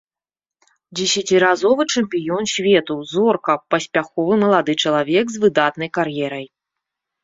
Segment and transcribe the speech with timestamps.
[0.99, 6.45] Дзесяціразовы чэмпіён свету, зорка, паспяховы малады чалавек з выдатнай кар'ерай.